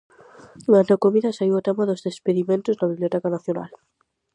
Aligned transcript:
Durante 0.67 0.91
a 0.93 1.01
comida 1.05 1.35
saíu 1.37 1.55
o 1.57 1.65
tema 1.67 1.83
dos 1.89 2.03
despedimentos 2.07 2.75
na 2.77 2.89
biblioteca 2.91 3.27
nacional. 3.35 3.71